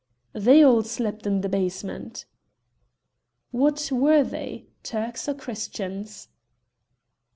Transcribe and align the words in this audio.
"They 0.33 0.63
all 0.63 0.81
slept 0.81 1.27
in 1.27 1.41
the 1.41 1.47
basement." 1.47 2.25
"What 3.51 3.87
were 3.91 4.23
they, 4.23 4.65
Turks 4.81 5.29
or 5.29 5.35
Christians?" 5.35 6.27